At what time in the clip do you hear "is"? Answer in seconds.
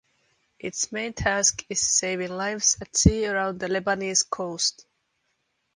1.69-1.79